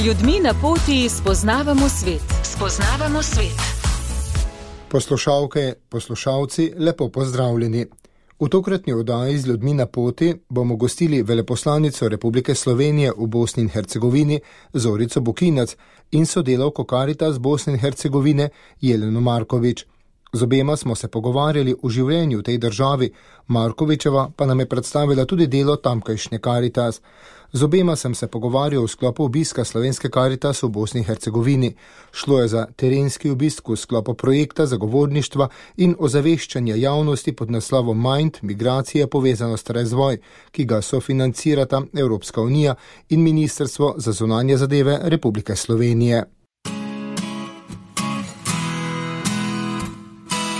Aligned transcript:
ljudmi 0.00 0.40
na 0.42 0.54
poti 0.62 1.08
spoznavamo 1.08 1.88
svet. 1.88 2.22
Spoznavamo 2.42 3.22
svet. 3.22 3.60
Poslušalke, 4.88 5.72
poslušalci, 5.88 6.72
lepo 6.78 7.08
pozdravljeni. 7.08 7.86
V 8.40 8.48
tokratni 8.48 8.92
oddaji 8.92 9.38
z 9.38 9.46
ljudmi 9.46 9.74
na 9.74 9.86
poti 9.86 10.34
bomo 10.48 10.76
gostili 10.76 11.22
veleposlanico 11.22 12.08
Republike 12.08 12.54
Slovenije 12.54 13.12
v 13.18 13.26
Bosni 13.26 13.62
in 13.62 13.68
Hercegovini 13.68 14.40
Zorico 14.72 15.20
Bukinac 15.20 15.76
in 16.10 16.26
sodelavko 16.26 16.84
Karita 16.84 17.32
z 17.32 17.38
Bosne 17.38 17.72
in 17.72 17.78
Hercegovine 17.78 18.48
Jeleno 18.80 19.20
Markovič. 19.20 19.86
Z 20.34 20.42
obema 20.42 20.76
smo 20.76 20.94
se 20.94 21.08
pogovarjali 21.08 21.76
o 21.82 21.88
življenju 21.88 22.40
v 22.40 22.42
tej 22.42 22.56
državi, 22.58 23.08
Markovičeva 23.46 24.32
pa 24.36 24.46
nam 24.50 24.60
je 24.60 24.66
predstavila 24.66 25.24
tudi 25.30 25.46
delo 25.46 25.76
tamkajšnje 25.76 26.38
Karitas. 26.42 27.00
Z 27.52 27.62
obema 27.62 27.94
sem 27.96 28.14
se 28.18 28.26
pogovarjal 28.26 28.82
v 28.82 28.90
sklopu 28.90 29.28
obiska 29.28 29.64
slovenske 29.64 30.10
Karitas 30.10 30.62
v 30.62 30.72
Bosni 30.74 31.04
in 31.04 31.06
Hercegovini. 31.06 31.70
Šlo 32.10 32.40
je 32.40 32.48
za 32.48 32.66
terenski 32.76 33.30
obisk 33.30 33.68
v 33.68 33.76
sklopu 33.76 34.14
projekta 34.14 34.66
zagovorništva 34.66 35.48
in 35.76 35.94
ozaveščanja 35.98 36.74
javnosti 36.82 37.32
pod 37.32 37.54
naslovom 37.54 37.94
Mind, 37.94 38.42
migracije, 38.42 39.06
povezanost, 39.06 39.70
razvoj, 39.70 40.18
ki 40.50 40.64
ga 40.64 40.82
sofinancirata 40.82 41.82
Evropska 41.94 42.42
unija 42.42 42.74
in 43.08 43.22
Ministrstvo 43.22 43.94
za 43.98 44.12
zunanje 44.12 44.56
zadeve 44.56 44.98
Republike 45.02 45.56
Slovenije. 45.56 46.24